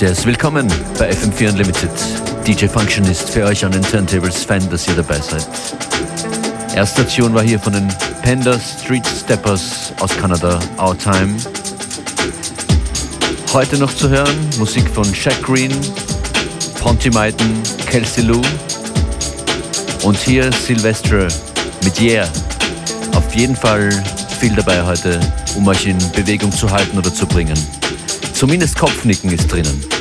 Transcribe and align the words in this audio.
Yes, 0.00 0.24
willkommen 0.24 0.72
bei 0.96 1.10
FM4 1.10 1.50
Unlimited. 1.50 1.90
DJ 2.46 2.66
Functionist 2.66 3.30
für 3.30 3.44
euch 3.44 3.64
an 3.64 3.72
den 3.72 3.82
Turntables. 3.82 4.44
Fan, 4.44 4.70
dass 4.70 4.86
ihr 4.86 4.94
dabei 4.94 5.18
seid. 5.18 5.44
Erste 6.76 7.02
Station 7.02 7.34
war 7.34 7.42
hier 7.42 7.58
von 7.58 7.72
den 7.72 7.88
Panda 8.22 8.60
Street 8.60 9.04
Steppers 9.04 9.92
aus 9.98 10.16
Kanada, 10.16 10.60
Our 10.78 10.96
Time. 10.96 11.34
Heute 13.52 13.76
noch 13.76 13.92
zu 13.92 14.08
hören 14.08 14.36
Musik 14.56 14.88
von 14.88 15.04
Shaq 15.12 15.42
Green, 15.42 15.72
Ponty 16.80 17.10
Maiden, 17.10 17.60
Kelsey 17.90 18.22
Lou 18.22 18.40
und 20.04 20.16
hier 20.16 20.52
Sylvester 20.52 21.26
mit 21.82 22.00
Yeah. 22.00 22.28
Auf 23.16 23.34
jeden 23.34 23.56
Fall 23.56 23.90
viel 24.38 24.54
dabei 24.54 24.80
heute, 24.84 25.18
um 25.56 25.66
euch 25.66 25.86
in 25.86 25.98
Bewegung 26.12 26.52
zu 26.52 26.70
halten 26.70 26.96
oder 26.96 27.12
zu 27.12 27.26
bringen. 27.26 27.58
Zumindest 28.38 28.78
Kopfnicken 28.78 29.32
ist 29.32 29.48
drinnen. 29.48 29.97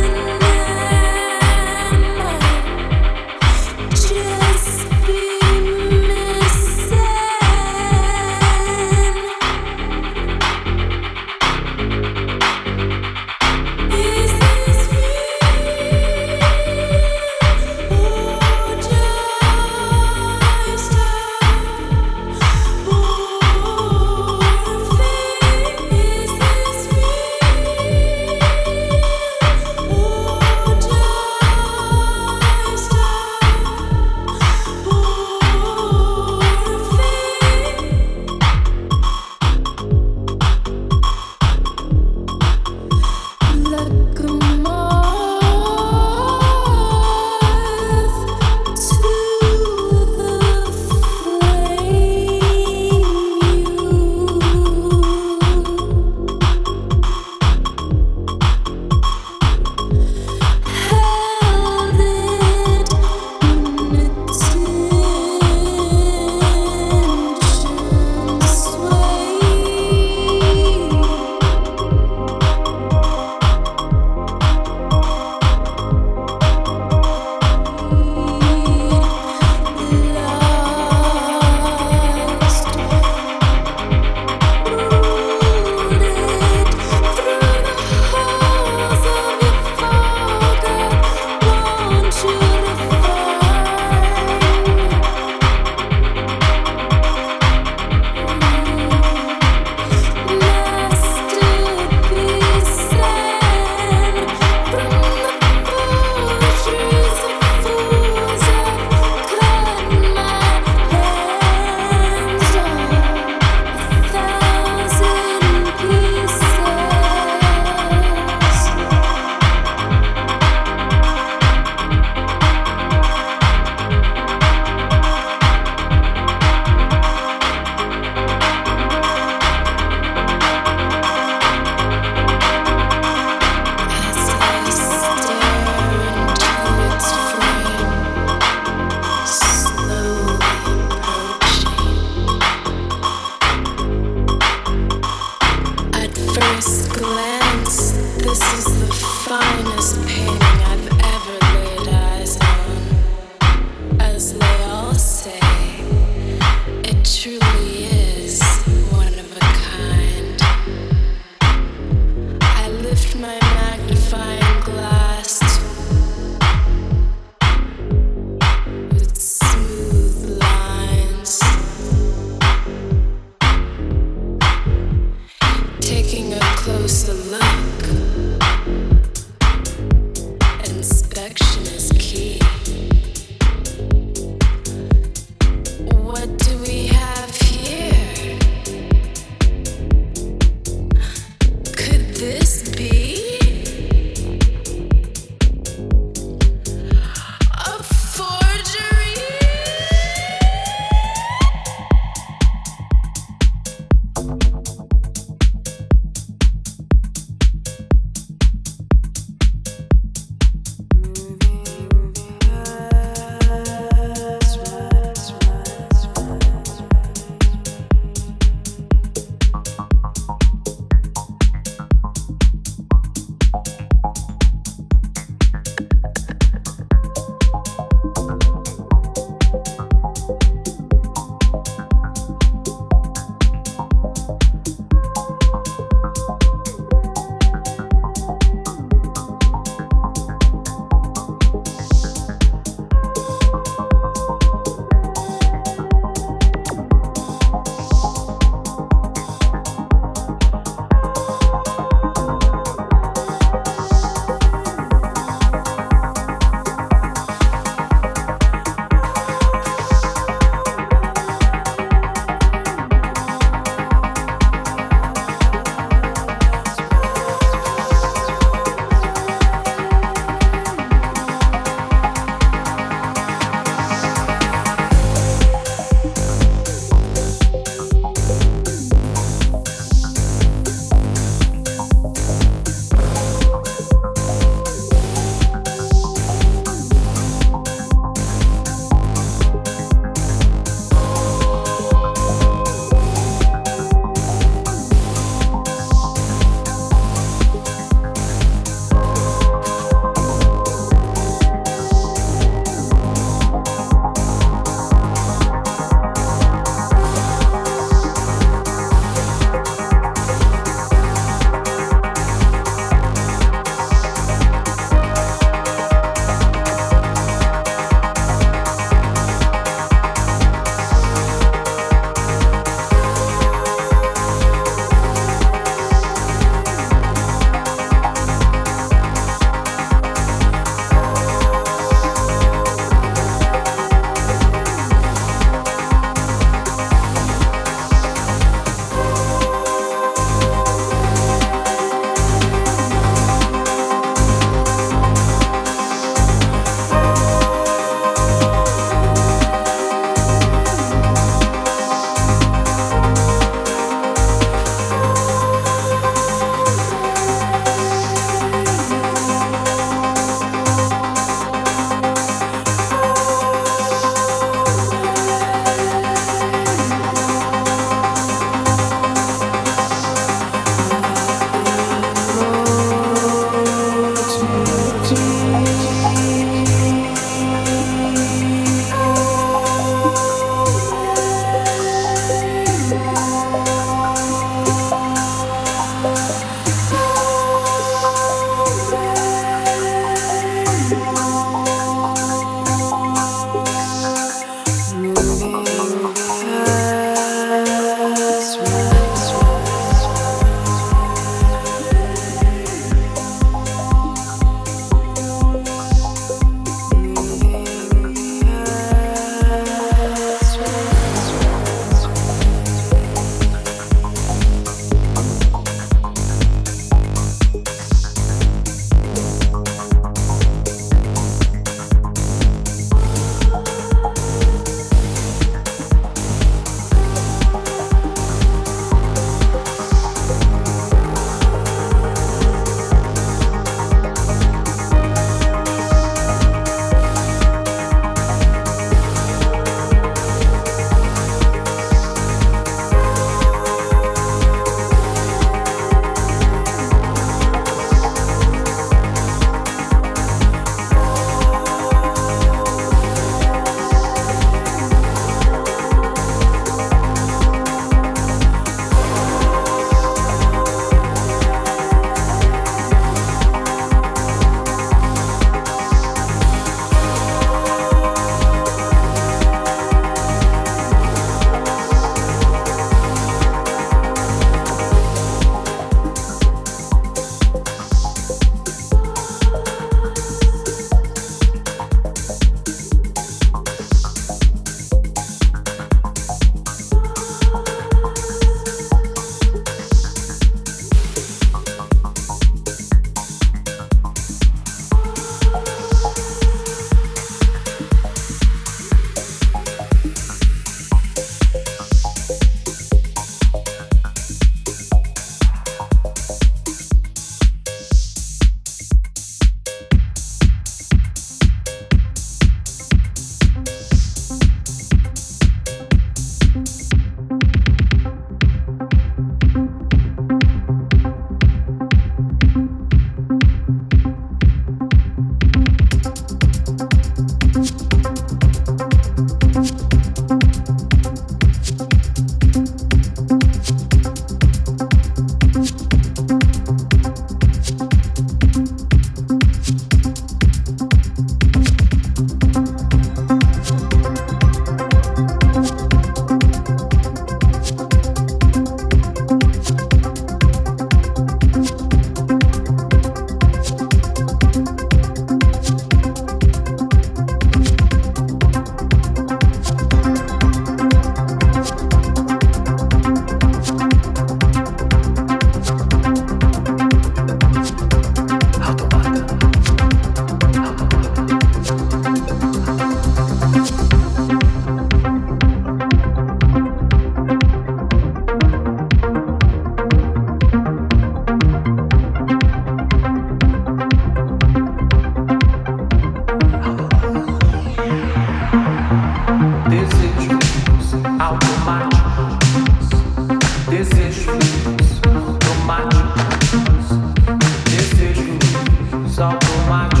my 599.67 600.00